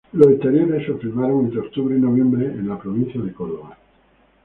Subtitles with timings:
[0.13, 3.77] Los exteriores se filmaron entre octubre y noviembre en la provincia de Córdoba.